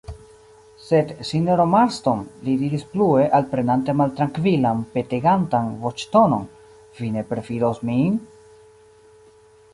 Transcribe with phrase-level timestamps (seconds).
[0.83, 6.49] Sed, sinjoro Marston, li diris plue, alprenante maltrankvilan, petegantan voĉtonon,
[7.03, 8.19] vi ne perfidos min?